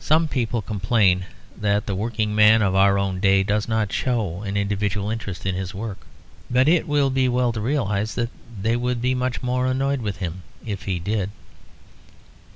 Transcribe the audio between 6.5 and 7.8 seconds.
But it will be well to